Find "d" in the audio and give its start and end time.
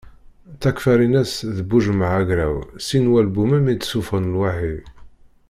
1.55-1.57